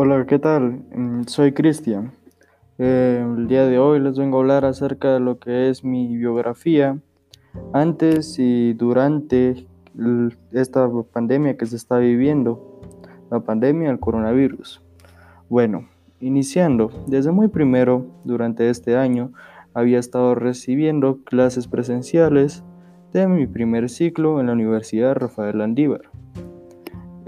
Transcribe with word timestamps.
Hola, 0.00 0.26
¿qué 0.26 0.38
tal? 0.38 0.84
Mm, 0.94 1.24
Soy 1.24 1.50
Cristian. 1.50 2.12
Eh, 2.78 3.20
el 3.20 3.48
día 3.48 3.66
de 3.66 3.80
hoy 3.80 3.98
les 3.98 4.16
vengo 4.16 4.36
a 4.36 4.40
hablar 4.42 4.64
acerca 4.64 5.14
de 5.14 5.18
lo 5.18 5.40
que 5.40 5.70
es 5.70 5.82
mi 5.82 6.16
biografía 6.16 6.96
antes 7.72 8.38
y 8.38 8.74
durante 8.74 9.66
esta 10.52 10.88
pandemia 11.12 11.56
que 11.56 11.66
se 11.66 11.74
está 11.74 11.98
viviendo, 11.98 12.80
la 13.28 13.40
pandemia 13.40 13.88
del 13.88 13.98
coronavirus. 13.98 14.80
Bueno, 15.48 15.88
iniciando, 16.20 16.92
desde 17.08 17.32
muy 17.32 17.48
primero, 17.48 18.06
durante 18.22 18.70
este 18.70 18.96
año, 18.96 19.32
había 19.74 19.98
estado 19.98 20.36
recibiendo 20.36 21.24
clases 21.24 21.66
presenciales 21.66 22.62
de 23.12 23.26
mi 23.26 23.48
primer 23.48 23.90
ciclo 23.90 24.38
en 24.38 24.46
la 24.46 24.52
Universidad 24.52 25.16
Rafael 25.16 25.58
Landívar. 25.58 26.02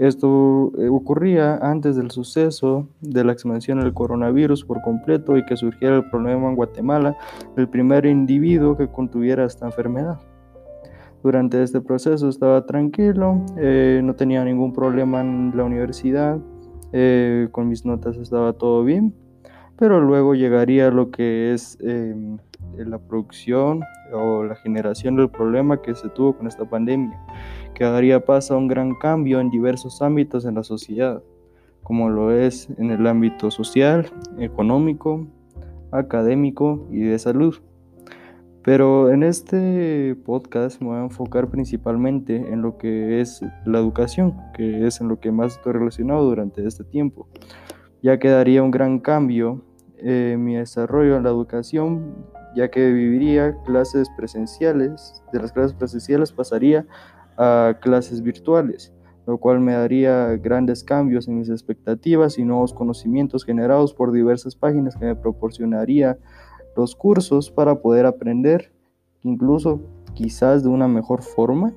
Esto 0.01 0.71
eh, 0.79 0.89
ocurría 0.89 1.57
antes 1.57 1.95
del 1.95 2.09
suceso 2.09 2.87
de 3.01 3.23
la 3.23 3.33
expansión 3.33 3.79
del 3.79 3.93
coronavirus 3.93 4.65
por 4.65 4.81
completo 4.81 5.37
y 5.37 5.45
que 5.45 5.55
surgiera 5.55 5.97
el 5.97 6.09
problema 6.09 6.49
en 6.49 6.55
Guatemala 6.55 7.15
del 7.55 7.69
primer 7.69 8.07
individuo 8.07 8.75
que 8.75 8.87
contuviera 8.87 9.45
esta 9.45 9.67
enfermedad. 9.67 10.19
Durante 11.21 11.61
este 11.61 11.81
proceso 11.81 12.29
estaba 12.29 12.65
tranquilo, 12.65 13.45
eh, 13.57 14.01
no 14.03 14.15
tenía 14.15 14.43
ningún 14.43 14.73
problema 14.73 15.21
en 15.21 15.55
la 15.55 15.65
universidad, 15.65 16.39
eh, 16.93 17.47
con 17.51 17.69
mis 17.69 17.85
notas 17.85 18.17
estaba 18.17 18.53
todo 18.53 18.83
bien, 18.83 19.13
pero 19.81 19.99
luego 19.99 20.35
llegaría 20.35 20.91
lo 20.91 21.09
que 21.09 21.55
es 21.55 21.75
eh, 21.81 22.13
la 22.77 22.99
producción 22.99 23.81
o 24.13 24.43
la 24.43 24.53
generación 24.53 25.15
del 25.15 25.27
problema 25.27 25.81
que 25.81 25.95
se 25.95 26.07
tuvo 26.09 26.37
con 26.37 26.45
esta 26.45 26.69
pandemia 26.69 27.19
que 27.73 27.85
daría 27.85 28.23
paso 28.23 28.53
a 28.53 28.57
un 28.57 28.67
gran 28.67 28.93
cambio 28.93 29.39
en 29.39 29.49
diversos 29.49 30.03
ámbitos 30.03 30.45
en 30.45 30.53
la 30.53 30.61
sociedad, 30.61 31.23
como 31.81 32.11
lo 32.11 32.31
es 32.31 32.69
en 32.77 32.91
el 32.91 33.07
ámbito 33.07 33.49
social, 33.49 34.05
económico, 34.37 35.25
académico 35.89 36.87
y 36.91 36.99
de 36.99 37.17
salud. 37.17 37.55
Pero 38.61 39.09
en 39.09 39.23
este 39.23 40.15
podcast 40.25 40.79
me 40.79 40.89
voy 40.89 40.97
a 40.97 41.05
enfocar 41.05 41.49
principalmente 41.49 42.35
en 42.35 42.61
lo 42.61 42.77
que 42.77 43.19
es 43.19 43.43
la 43.65 43.79
educación, 43.79 44.35
que 44.53 44.85
es 44.85 45.01
en 45.01 45.07
lo 45.07 45.19
que 45.19 45.31
más 45.31 45.55
estoy 45.55 45.73
relacionado 45.73 46.23
durante 46.23 46.67
este 46.67 46.83
tiempo, 46.83 47.27
ya 48.03 48.19
que 48.19 48.29
daría 48.29 48.61
un 48.61 48.69
gran 48.69 48.99
cambio 48.99 49.63
en 50.01 50.43
mi 50.43 50.55
desarrollo 50.55 51.17
en 51.17 51.23
la 51.23 51.29
educación, 51.29 52.15
ya 52.55 52.69
que 52.69 52.91
viviría 52.91 53.55
clases 53.65 54.09
presenciales, 54.17 55.23
de 55.31 55.39
las 55.39 55.51
clases 55.51 55.73
presenciales 55.73 56.31
pasaría 56.31 56.85
a 57.37 57.77
clases 57.81 58.21
virtuales, 58.21 58.93
lo 59.25 59.37
cual 59.37 59.59
me 59.59 59.73
daría 59.73 60.35
grandes 60.37 60.83
cambios 60.83 61.27
en 61.27 61.37
mis 61.37 61.49
expectativas 61.49 62.37
y 62.37 62.43
nuevos 62.43 62.73
conocimientos 62.73 63.45
generados 63.45 63.93
por 63.93 64.11
diversas 64.11 64.55
páginas 64.55 64.95
que 64.95 65.05
me 65.05 65.15
proporcionaría 65.15 66.17
los 66.75 66.95
cursos 66.95 67.51
para 67.51 67.75
poder 67.75 68.05
aprender, 68.05 68.71
incluso 69.23 69.81
quizás 70.13 70.63
de 70.63 70.69
una 70.69 70.87
mejor 70.87 71.21
forma, 71.21 71.73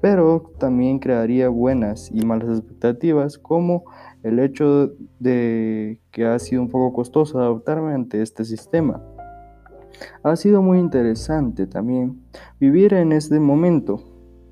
pero 0.00 0.52
también 0.58 0.98
crearía 0.98 1.48
buenas 1.48 2.10
y 2.12 2.24
malas 2.24 2.58
expectativas, 2.58 3.38
como 3.38 3.84
el 4.24 4.38
hecho 4.38 4.94
de 5.20 6.00
que 6.10 6.24
ha 6.24 6.38
sido 6.38 6.62
un 6.62 6.70
poco 6.70 6.92
costoso 6.94 7.38
adaptarme 7.38 7.92
ante 7.92 8.22
este 8.22 8.44
sistema. 8.44 9.00
Ha 10.24 10.34
sido 10.34 10.62
muy 10.62 10.78
interesante 10.78 11.66
también 11.66 12.20
vivir 12.58 12.94
en 12.94 13.12
este 13.12 13.38
momento, 13.38 14.02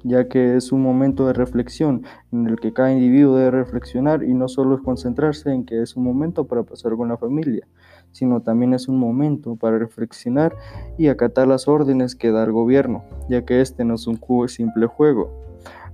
ya 0.04 0.28
que 0.28 0.56
es 0.56 0.72
un 0.72 0.82
momento 0.82 1.26
de 1.26 1.32
reflexión 1.32 2.04
en 2.32 2.46
el 2.46 2.60
que 2.60 2.72
cada 2.72 2.92
individuo 2.92 3.36
debe 3.36 3.50
reflexionar 3.50 4.22
y 4.22 4.34
no 4.34 4.46
solo 4.46 4.80
concentrarse 4.82 5.50
en 5.50 5.64
que 5.64 5.80
es 5.80 5.96
un 5.96 6.04
momento 6.04 6.46
para 6.46 6.62
pasar 6.64 6.94
con 6.94 7.08
la 7.08 7.16
familia, 7.16 7.66
sino 8.12 8.42
también 8.42 8.74
es 8.74 8.88
un 8.88 8.98
momento 8.98 9.56
para 9.56 9.78
reflexionar 9.78 10.54
y 10.98 11.08
acatar 11.08 11.48
las 11.48 11.66
órdenes 11.66 12.14
que 12.14 12.30
da 12.30 12.44
el 12.44 12.52
gobierno, 12.52 13.04
ya 13.30 13.44
que 13.46 13.62
este 13.62 13.84
no 13.84 13.94
es 13.94 14.06
un 14.06 14.20
simple 14.48 14.86
juego. 14.86 15.51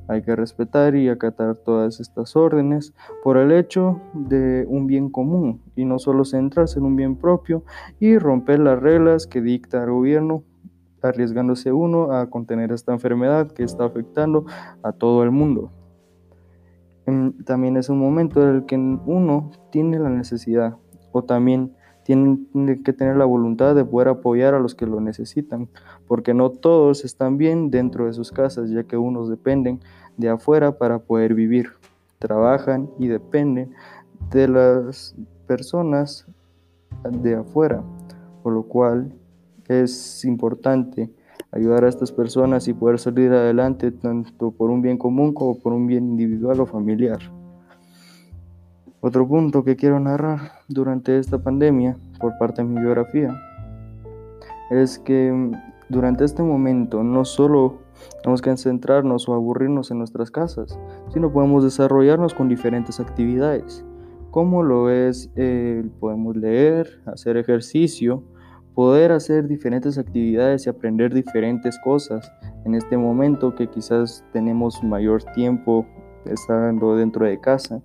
Hay 0.08 0.22
que 0.22 0.34
respetar 0.34 0.96
y 0.96 1.08
acatar 1.08 1.56
todas 1.56 2.00
estas 2.00 2.34
órdenes 2.34 2.94
por 3.22 3.36
el 3.36 3.52
hecho 3.52 4.00
de 4.14 4.64
un 4.66 4.86
bien 4.86 5.10
común 5.10 5.60
y 5.76 5.84
no 5.84 5.98
solo 5.98 6.24
centrarse 6.24 6.78
en 6.78 6.86
un 6.86 6.96
bien 6.96 7.16
propio 7.16 7.62
y 8.00 8.16
romper 8.18 8.58
las 8.60 8.80
reglas 8.80 9.26
que 9.26 9.42
dicta 9.42 9.84
el 9.84 9.91
gobierno 9.91 10.44
arriesgándose 11.02 11.72
uno 11.72 12.12
a 12.12 12.28
contener 12.28 12.72
esta 12.72 12.92
enfermedad 12.92 13.52
que 13.52 13.62
está 13.62 13.84
afectando 13.84 14.47
a 14.82 14.92
todo 14.92 15.22
el 15.22 15.30
mundo. 15.30 15.70
También 17.44 17.76
es 17.76 17.88
un 17.88 17.98
momento 17.98 18.42
en 18.42 18.56
el 18.56 18.66
que 18.66 18.76
uno 18.76 19.50
tiene 19.70 19.98
la 19.98 20.10
necesidad 20.10 20.76
o 21.12 21.22
también 21.22 21.74
tiene 22.08 22.82
que 22.82 22.94
tener 22.94 23.16
la 23.16 23.26
voluntad 23.26 23.74
de 23.74 23.84
poder 23.84 24.08
apoyar 24.08 24.54
a 24.54 24.60
los 24.60 24.74
que 24.74 24.86
lo 24.86 24.98
necesitan, 24.98 25.69
porque 26.06 26.32
no 26.32 26.48
todos 26.48 27.04
están 27.04 27.36
bien 27.36 27.70
dentro 27.70 28.06
de 28.06 28.14
sus 28.14 28.32
casas, 28.32 28.70
ya 28.70 28.84
que 28.84 28.96
unos 28.96 29.28
dependen 29.28 29.80
de 30.16 30.30
afuera 30.30 30.78
para 30.78 31.00
poder 31.00 31.34
vivir, 31.34 31.72
trabajan 32.18 32.88
y 32.98 33.08
dependen 33.08 33.74
de 34.30 34.48
las 34.48 35.14
personas 35.47 36.26
de 37.10 37.34
afuera, 37.34 37.82
por 38.42 38.54
lo 38.54 38.62
cual 38.62 39.12
es 39.68 40.24
importante 40.24 41.10
ayudar 41.52 41.84
a 41.84 41.91
estas 41.91 42.10
personas 42.10 42.68
y 42.68 42.72
poder 42.72 42.98
salir 42.98 43.32
adelante 43.32 43.91
tanto 43.91 44.50
por 44.50 44.70
un 44.70 44.80
bien 44.80 44.97
común 44.97 45.34
como 45.34 45.58
por 45.58 45.74
un 45.74 45.86
bien 45.86 46.04
individual 46.08 46.60
o 46.60 46.66
familiar. 46.66 47.38
Otro 49.00 49.28
punto 49.28 49.62
que 49.62 49.76
quiero 49.76 50.00
narrar 50.00 50.53
durante 50.66 51.19
esta 51.19 51.38
pandemia 51.38 51.97
por 52.19 52.36
parte 52.36 52.62
de 52.62 52.69
mi 52.69 52.81
biografía 52.81 53.32
es 54.70 54.98
que 54.98 55.53
durante 55.88 56.25
este 56.25 56.42
momento 56.42 57.04
no 57.04 57.25
solo 57.25 57.78
tenemos 58.22 58.42
que 58.42 58.56
centrarnos 58.56 59.28
o 59.28 59.34
aburrirnos 59.34 59.92
en 59.92 59.98
nuestras 59.98 60.32
casas, 60.32 60.78
sino 61.12 61.32
podemos 61.32 61.62
desarrollarnos 61.62 62.34
con 62.34 62.48
diferentes 62.48 62.98
actividades, 62.98 63.84
como 64.32 64.64
lo 64.64 64.91
es, 64.91 65.30
eh, 65.36 65.84
podemos 66.00 66.36
leer, 66.36 67.00
hacer 67.06 67.36
ejercicio, 67.36 68.25
poder 68.75 69.12
hacer 69.12 69.47
diferentes 69.47 69.97
actividades 69.97 70.66
y 70.66 70.70
aprender 70.70 71.15
diferentes 71.15 71.78
cosas 71.84 72.30
en 72.65 72.75
este 72.75 72.97
momento 72.97 73.54
que 73.54 73.69
quizás 73.69 74.25
tenemos 74.32 74.82
mayor 74.82 75.22
tiempo 75.34 75.86
estando 76.26 76.97
dentro 76.97 77.26
de 77.26 77.41
casa, 77.41 77.80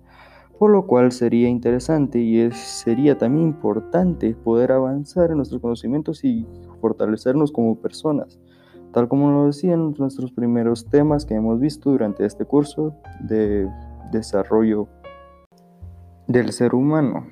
por 0.58 0.70
lo 0.70 0.86
cual 0.86 1.12
sería 1.12 1.48
interesante 1.48 2.18
y 2.18 2.50
sería 2.52 3.18
también 3.18 3.48
importante 3.48 4.34
poder 4.34 4.72
avanzar 4.72 5.30
en 5.30 5.38
nuestros 5.38 5.60
conocimientos 5.60 6.24
y 6.24 6.46
fortalecernos 6.80 7.52
como 7.52 7.76
personas, 7.76 8.38
tal 8.92 9.08
como 9.08 9.30
lo 9.30 9.46
decían 9.46 9.94
nuestros 9.98 10.32
primeros 10.32 10.86
temas 10.86 11.24
que 11.24 11.34
hemos 11.34 11.60
visto 11.60 11.90
durante 11.90 12.24
este 12.24 12.44
curso 12.44 12.94
de 13.20 13.68
desarrollo 14.12 14.88
del 16.26 16.52
ser 16.52 16.74
humano, 16.74 17.26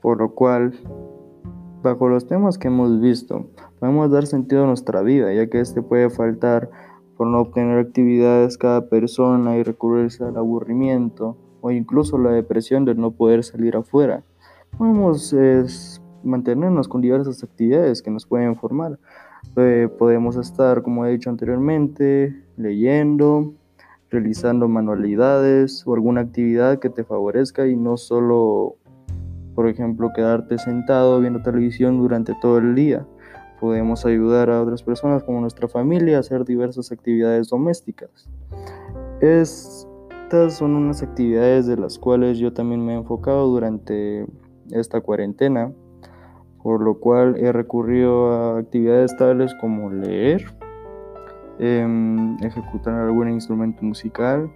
por 0.00 0.18
lo 0.18 0.34
cual 0.34 0.72
Bajo 1.82 2.10
los 2.10 2.26
temas 2.26 2.58
que 2.58 2.68
hemos 2.68 3.00
visto, 3.00 3.46
podemos 3.78 4.10
dar 4.10 4.26
sentido 4.26 4.64
a 4.64 4.66
nuestra 4.66 5.00
vida, 5.00 5.32
ya 5.32 5.48
que 5.48 5.60
este 5.60 5.80
puede 5.80 6.10
faltar 6.10 6.70
por 7.16 7.26
no 7.26 7.40
obtener 7.40 7.78
actividades 7.78 8.58
cada 8.58 8.90
persona 8.90 9.56
y 9.56 9.62
recurrirse 9.62 10.22
al 10.24 10.36
aburrimiento 10.36 11.38
o 11.60 11.70
incluso 11.70 12.18
la 12.18 12.30
depresión 12.30 12.84
de 12.84 12.94
no 12.94 13.10
poder 13.10 13.44
salir 13.44 13.76
afuera. 13.76 14.22
Podemos 14.76 15.32
es, 15.32 16.02
mantenernos 16.22 16.88
con 16.88 17.00
diversas 17.00 17.42
actividades 17.42 18.02
que 18.02 18.10
nos 18.10 18.26
pueden 18.26 18.56
formar. 18.56 18.98
Eh, 19.56 19.88
podemos 19.98 20.36
estar, 20.36 20.82
como 20.82 21.06
he 21.06 21.10
dicho 21.12 21.30
anteriormente, 21.30 22.44
leyendo, 22.56 23.54
realizando 24.10 24.68
manualidades 24.68 25.86
o 25.86 25.94
alguna 25.94 26.22
actividad 26.22 26.78
que 26.78 26.90
te 26.90 27.04
favorezca 27.04 27.66
y 27.66 27.76
no 27.76 27.96
solo 27.96 28.76
por 29.60 29.68
ejemplo, 29.68 30.10
quedarte 30.14 30.56
sentado 30.56 31.20
viendo 31.20 31.42
televisión 31.42 31.98
durante 31.98 32.34
todo 32.40 32.56
el 32.56 32.74
día. 32.74 33.06
Podemos 33.60 34.06
ayudar 34.06 34.48
a 34.48 34.62
otras 34.62 34.82
personas 34.82 35.22
como 35.22 35.40
nuestra 35.40 35.68
familia 35.68 36.16
a 36.16 36.20
hacer 36.20 36.46
diversas 36.46 36.90
actividades 36.92 37.48
domésticas. 37.48 38.26
Estas 40.30 40.58
son 40.58 40.76
unas 40.76 41.02
actividades 41.02 41.66
de 41.66 41.76
las 41.76 41.98
cuales 41.98 42.38
yo 42.38 42.52
también 42.52 42.86
me 42.86 42.92
he 42.92 42.96
enfocado 42.96 43.48
durante 43.48 44.24
esta 44.70 45.00
cuarentena, 45.00 45.72
por 46.62 46.82
lo 46.82 47.00
cual 47.00 47.34
he 47.36 47.50
recurrido 47.50 48.30
a 48.30 48.58
actividades 48.60 49.16
tales 49.16 49.52
como 49.60 49.90
leer, 49.90 50.44
eh, 51.58 51.84
ejecutar 52.42 52.94
algún 52.94 53.28
instrumento 53.30 53.82
musical, 53.82 54.48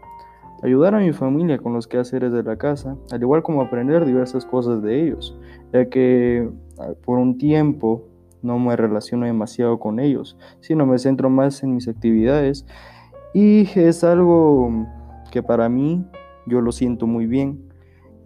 ayudar 0.62 0.94
a 0.94 1.00
mi 1.00 1.12
familia 1.12 1.58
con 1.58 1.72
los 1.72 1.88
quehaceres 1.88 2.32
de 2.32 2.44
la 2.44 2.54
casa, 2.54 2.96
al 3.10 3.22
igual 3.22 3.42
como 3.42 3.60
aprender 3.60 4.04
diversas 4.04 4.46
cosas 4.46 4.80
de 4.80 5.02
ellos, 5.02 5.36
ya 5.72 5.88
que 5.88 6.48
ah, 6.78 6.90
por 7.04 7.18
un 7.18 7.36
tiempo 7.36 8.04
no 8.42 8.60
me 8.60 8.76
relaciono 8.76 9.26
demasiado 9.26 9.80
con 9.80 9.98
ellos, 9.98 10.38
sino 10.60 10.86
me 10.86 11.00
centro 11.00 11.30
más 11.30 11.64
en 11.64 11.74
mis 11.74 11.88
actividades 11.88 12.64
y 13.32 13.68
es 13.74 14.04
algo 14.04 14.70
que 15.34 15.42
para 15.42 15.68
mí 15.68 16.06
yo 16.46 16.60
lo 16.60 16.70
siento 16.70 17.08
muy 17.08 17.26
bien, 17.26 17.68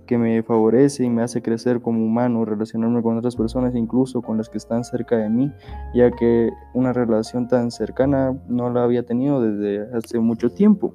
que 0.07 0.19
me 0.19 0.43
favorece 0.43 1.05
y 1.05 1.09
me 1.09 1.23
hace 1.23 1.41
crecer 1.41 1.81
como 1.81 2.05
humano, 2.05 2.45
relacionarme 2.45 3.03
con 3.03 3.17
otras 3.17 3.35
personas, 3.35 3.75
incluso 3.75 4.21
con 4.21 4.37
las 4.37 4.51
que 4.51 4.59
están 4.59 4.85
cerca 4.85 5.17
de 5.17 5.31
mí, 5.31 5.51
ya 5.95 6.11
que 6.11 6.51
una 6.75 6.93
relación 6.93 7.49
tan 7.49 7.71
cercana 7.71 8.39
no 8.47 8.69
la 8.69 8.85
había 8.85 9.07
tenido 9.07 9.41
desde 9.41 9.97
hace 9.97 10.19
mucho 10.19 10.51
tiempo. 10.51 10.95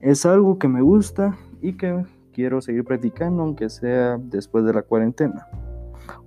Es 0.00 0.24
algo 0.24 0.58
que 0.58 0.68
me 0.68 0.80
gusta 0.80 1.36
y 1.60 1.76
que 1.76 2.02
quiero 2.32 2.62
seguir 2.62 2.84
practicando, 2.84 3.42
aunque 3.42 3.68
sea 3.68 4.16
después 4.16 4.64
de 4.64 4.72
la 4.72 4.80
cuarentena. 4.80 5.48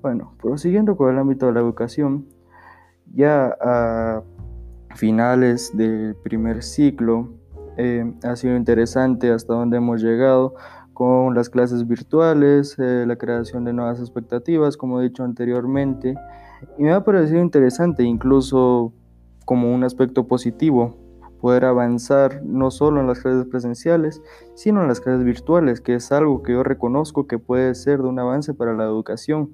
Bueno, 0.03 0.35
prosiguiendo 0.39 0.95
con 0.95 1.11
el 1.11 1.17
ámbito 1.17 1.47
de 1.47 1.53
la 1.53 1.61
educación, 1.61 2.27
ya 3.11 3.57
a 3.59 4.21
finales 4.93 5.75
del 5.75 6.15
primer 6.23 6.61
ciclo, 6.61 7.41
eh, 7.77 8.13
ha 8.23 8.35
sido 8.35 8.55
interesante 8.55 9.31
hasta 9.31 9.53
donde 9.53 9.77
hemos 9.77 10.01
llegado 10.01 10.55
con 10.93 11.33
las 11.33 11.49
clases 11.49 11.87
virtuales, 11.87 12.77
eh, 12.77 13.05
la 13.07 13.15
creación 13.15 13.65
de 13.65 13.73
nuevas 13.73 13.99
expectativas, 13.99 14.77
como 14.77 14.99
he 14.99 15.03
dicho 15.03 15.23
anteriormente, 15.23 16.15
y 16.77 16.83
me 16.83 16.93
ha 16.93 17.03
parecido 17.03 17.41
interesante, 17.41 18.03
incluso 18.03 18.93
como 19.45 19.73
un 19.73 19.83
aspecto 19.83 20.27
positivo, 20.27 20.97
poder 21.41 21.65
avanzar 21.65 22.41
no 22.45 22.71
solo 22.71 23.01
en 23.01 23.07
las 23.07 23.19
clases 23.19 23.45
presenciales, 23.47 24.21
sino 24.55 24.81
en 24.81 24.87
las 24.87 25.01
clases 25.01 25.25
virtuales, 25.25 25.81
que 25.81 25.95
es 25.95 26.11
algo 26.13 26.41
que 26.41 26.53
yo 26.53 26.63
reconozco 26.63 27.27
que 27.27 27.37
puede 27.37 27.75
ser 27.75 28.01
de 28.01 28.07
un 28.07 28.19
avance 28.19 28.53
para 28.53 28.73
la 28.73 28.85
educación, 28.85 29.53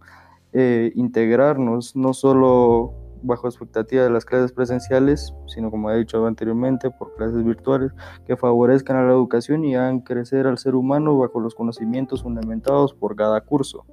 eh, 0.54 0.92
integrarnos 0.94 1.96
no 1.96 2.14
solo 2.14 2.94
bajo 3.22 3.48
expectativa 3.48 4.04
de 4.04 4.10
las 4.10 4.26
clases 4.26 4.52
presenciales, 4.52 5.34
sino 5.48 5.72
como 5.72 5.92
he 5.92 5.98
dicho 5.98 6.26
anteriormente, 6.26 6.90
por 6.92 7.16
clases 7.16 7.44
virtuales 7.44 7.92
que 8.26 8.38
favorezcan 8.38 8.98
a 8.98 9.04
la 9.04 9.12
educación 9.12 9.66
y 9.66 9.76
hagan 9.76 10.02
crecer 10.02 10.48
al 10.48 10.58
ser 10.58 10.76
humano 10.76 11.18
bajo 11.18 11.40
los 11.40 11.56
conocimientos 11.56 12.24
fundamentados 12.24 12.94
por 12.94 13.16
cada 13.16 13.42
curso. 13.42 13.86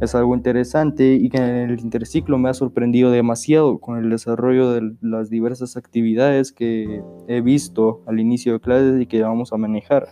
Es 0.00 0.14
algo 0.14 0.34
interesante 0.34 1.14
y 1.14 1.28
que 1.30 1.38
en 1.38 1.70
el 1.70 1.80
interciclo 1.80 2.36
me 2.38 2.48
ha 2.48 2.54
sorprendido 2.54 3.10
demasiado 3.10 3.78
con 3.78 3.98
el 3.98 4.10
desarrollo 4.10 4.70
de 4.70 4.96
las 5.00 5.30
diversas 5.30 5.76
actividades 5.76 6.52
que 6.52 7.02
he 7.28 7.40
visto 7.40 8.02
al 8.06 8.20
inicio 8.20 8.54
de 8.54 8.60
clases 8.60 9.00
y 9.00 9.06
que 9.06 9.22
vamos 9.22 9.52
a 9.52 9.56
manejar. 9.56 10.08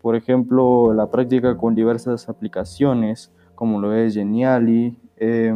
Por 0.00 0.16
ejemplo, 0.16 0.92
la 0.92 1.10
práctica 1.10 1.56
con 1.56 1.74
diversas 1.74 2.28
aplicaciones 2.28 3.32
como 3.54 3.80
lo 3.80 3.94
es 3.94 4.14
Geniali, 4.14 4.98
eh, 5.16 5.52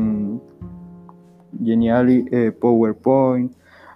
Geniali, 1.62 2.26
eh, 2.30 2.52
PowerPoint, 2.52 3.52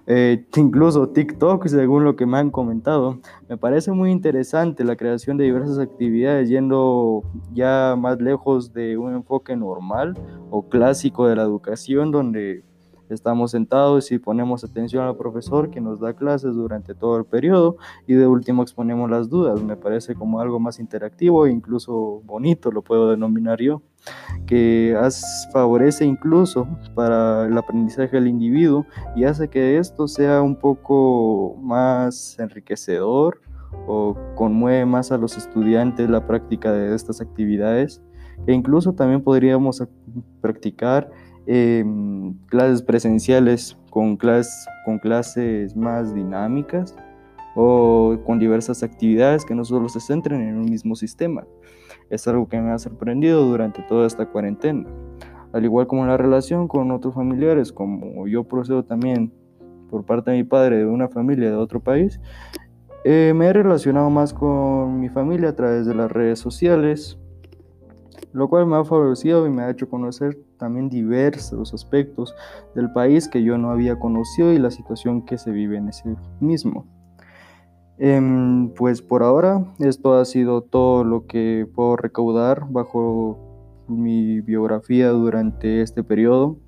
eh, 0.06 0.44
incluso 0.56 1.08
TikTok, 1.08 1.66
según 1.68 2.04
lo 2.04 2.16
que 2.16 2.26
me 2.26 2.38
han 2.38 2.50
comentado. 2.50 3.18
Me 3.48 3.56
parece 3.56 3.92
muy 3.92 4.10
interesante 4.10 4.84
la 4.84 4.96
creación 4.96 5.36
de 5.36 5.44
diversas 5.44 5.78
actividades 5.78 6.48
yendo 6.48 7.22
ya 7.52 7.94
más 7.96 8.20
lejos 8.20 8.72
de 8.72 8.98
un 8.98 9.14
enfoque 9.14 9.56
normal 9.56 10.18
o 10.50 10.68
clásico 10.68 11.26
de 11.28 11.36
la 11.36 11.42
educación 11.42 12.10
donde 12.10 12.64
Estamos 13.08 13.50
sentados 13.50 14.10
y 14.12 14.18
ponemos 14.18 14.64
atención 14.64 15.04
al 15.04 15.16
profesor 15.16 15.70
que 15.70 15.80
nos 15.80 16.00
da 16.00 16.14
clases 16.14 16.54
durante 16.54 16.94
todo 16.94 17.18
el 17.18 17.24
periodo 17.24 17.76
y 18.06 18.14
de 18.14 18.26
último 18.26 18.62
exponemos 18.62 19.10
las 19.10 19.28
dudas. 19.28 19.62
Me 19.62 19.76
parece 19.76 20.14
como 20.14 20.40
algo 20.40 20.58
más 20.58 20.78
interactivo 20.78 21.46
e 21.46 21.50
incluso 21.50 22.22
bonito, 22.24 22.70
lo 22.70 22.82
puedo 22.82 23.10
denominar 23.10 23.60
yo, 23.60 23.82
que 24.46 24.96
favorece 25.52 26.04
incluso 26.04 26.66
para 26.94 27.46
el 27.46 27.56
aprendizaje 27.56 28.16
del 28.16 28.28
individuo 28.28 28.86
y 29.14 29.24
hace 29.24 29.48
que 29.48 29.78
esto 29.78 30.08
sea 30.08 30.42
un 30.42 30.56
poco 30.56 31.56
más 31.60 32.38
enriquecedor 32.38 33.40
o 33.86 34.16
conmueve 34.34 34.86
más 34.86 35.12
a 35.12 35.18
los 35.18 35.36
estudiantes 35.36 36.08
la 36.08 36.26
práctica 36.26 36.72
de 36.72 36.94
estas 36.94 37.20
actividades 37.20 38.02
e 38.46 38.52
incluso 38.52 38.92
también 38.92 39.22
podríamos 39.22 39.82
practicar 40.40 41.10
Em, 41.46 42.34
clases 42.46 42.82
presenciales 42.82 43.76
con, 43.90 44.16
con 44.16 44.98
clases 45.00 45.76
más 45.76 46.14
dinámicas 46.14 46.94
o 47.56 48.16
con 48.24 48.38
diversas 48.38 48.84
actividades 48.84 49.44
que 49.44 49.54
no 49.54 49.64
solo 49.64 49.88
se 49.88 50.00
centren 50.00 50.40
en 50.40 50.56
un 50.56 50.66
mismo 50.66 50.94
sistema. 50.94 51.44
Es 52.10 52.28
algo 52.28 52.48
que 52.48 52.60
me 52.60 52.70
ha 52.70 52.78
sorprendido 52.78 53.44
durante 53.44 53.82
toda 53.82 54.06
esta 54.06 54.26
cuarentena. 54.26 54.86
Al 55.52 55.64
igual 55.64 55.86
como 55.88 56.06
la 56.06 56.16
relación 56.16 56.68
con 56.68 56.92
otros 56.92 57.14
familiares, 57.14 57.72
como 57.72 58.26
yo 58.28 58.44
procedo 58.44 58.84
también 58.84 59.32
por 59.90 60.04
parte 60.04 60.30
de 60.30 60.38
mi 60.38 60.44
padre 60.44 60.78
de 60.78 60.86
una 60.86 61.08
familia 61.08 61.50
de 61.50 61.56
otro 61.56 61.80
país, 61.80 62.20
eh, 63.04 63.32
me 63.34 63.46
he 63.46 63.52
relacionado 63.52 64.08
más 64.10 64.32
con 64.32 65.00
mi 65.00 65.08
familia 65.08 65.50
a 65.50 65.56
través 65.56 65.86
de 65.86 65.94
las 65.94 66.10
redes 66.10 66.38
sociales, 66.38 67.18
lo 68.32 68.48
cual 68.48 68.66
me 68.66 68.76
ha 68.76 68.84
favorecido 68.84 69.46
y 69.46 69.50
me 69.50 69.62
ha 69.62 69.70
hecho 69.70 69.88
conocer 69.88 70.38
también 70.58 70.88
diversos 70.88 71.74
aspectos 71.74 72.34
del 72.74 72.92
país 72.92 73.28
que 73.28 73.42
yo 73.42 73.58
no 73.58 73.70
había 73.70 73.98
conocido 73.98 74.52
y 74.52 74.58
la 74.58 74.70
situación 74.70 75.22
que 75.22 75.38
se 75.38 75.50
vive 75.50 75.76
en 75.76 75.88
ese 75.88 76.16
mismo. 76.40 76.86
Em, 77.98 78.70
pues 78.74 79.02
por 79.02 79.22
ahora 79.22 79.64
esto 79.78 80.14
ha 80.14 80.24
sido 80.24 80.62
todo 80.62 81.04
lo 81.04 81.26
que 81.26 81.68
puedo 81.74 81.96
recaudar 81.96 82.66
bajo 82.70 83.38
mi 83.86 84.40
biografía 84.40 85.10
durante 85.10 85.82
este 85.82 86.02
periodo. 86.02 86.58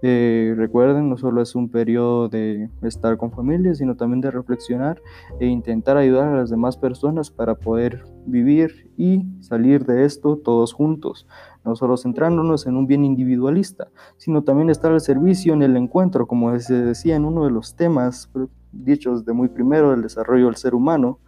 Eh, 0.00 0.54
recuerden, 0.56 1.08
no 1.08 1.16
solo 1.16 1.42
es 1.42 1.56
un 1.56 1.70
periodo 1.70 2.28
de 2.28 2.70
estar 2.82 3.16
con 3.16 3.32
familia, 3.32 3.74
sino 3.74 3.96
también 3.96 4.20
de 4.20 4.30
reflexionar 4.30 5.02
e 5.40 5.46
intentar 5.46 5.96
ayudar 5.96 6.28
a 6.28 6.36
las 6.36 6.50
demás 6.50 6.76
personas 6.76 7.30
para 7.30 7.56
poder 7.56 8.04
vivir 8.24 8.92
y 8.96 9.26
salir 9.40 9.84
de 9.86 10.04
esto 10.04 10.36
todos 10.36 10.72
juntos, 10.72 11.26
no 11.64 11.74
solo 11.74 11.96
centrándonos 11.96 12.66
en 12.66 12.76
un 12.76 12.86
bien 12.86 13.04
individualista, 13.04 13.88
sino 14.18 14.44
también 14.44 14.70
estar 14.70 14.92
al 14.92 15.00
servicio 15.00 15.52
en 15.52 15.62
el 15.62 15.76
encuentro, 15.76 16.28
como 16.28 16.56
se 16.60 16.74
decía 16.74 17.16
en 17.16 17.24
uno 17.24 17.44
de 17.44 17.50
los 17.50 17.74
temas 17.74 18.30
dichos 18.70 19.24
de 19.24 19.32
muy 19.32 19.48
primero 19.48 19.90
del 19.90 20.02
desarrollo 20.02 20.46
del 20.46 20.56
ser 20.56 20.76
humano, 20.76 21.18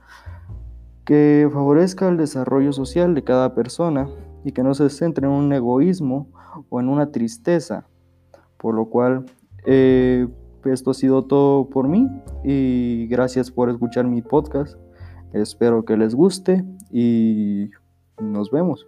que 1.05 1.49
favorezca 1.52 2.08
el 2.08 2.17
desarrollo 2.17 2.72
social 2.72 3.14
de 3.14 3.25
cada 3.25 3.52
persona 3.52 4.08
y 4.44 4.52
que 4.52 4.62
no 4.62 4.75
se 4.75 4.88
centre 4.90 5.26
en 5.26 5.32
un 5.32 5.52
egoísmo 5.52 6.28
o 6.69 6.78
en 6.78 6.88
una 6.88 7.11
tristeza 7.11 7.90
por 8.61 8.75
lo 8.75 8.87
cual, 8.87 9.25
eh, 9.65 10.29
esto 10.65 10.91
ha 10.91 10.95
sido 10.95 11.25
todo 11.25 11.71
por 11.71 11.89
mí 11.89 12.07
y 12.45 13.07
gracias 13.09 13.51
por 13.51 13.71
escuchar 13.71 14.07
mi 14.07 14.21
podcast. 14.23 14.77
Espero 15.32 15.84
que 15.84 15.96
les 15.96 16.15
guste 16.15 16.65
y 16.91 17.70
nos 18.20 18.51
vemos. 18.51 18.87